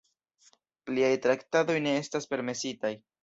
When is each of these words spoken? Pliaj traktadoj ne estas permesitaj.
Pliaj 0.89 1.11
traktadoj 1.27 1.77
ne 1.89 1.93
estas 1.99 2.29
permesitaj. 2.35 2.95